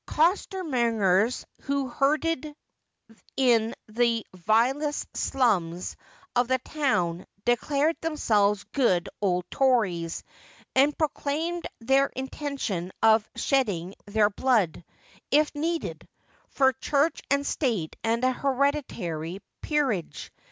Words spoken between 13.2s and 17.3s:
shedding their blood, if needful, for Church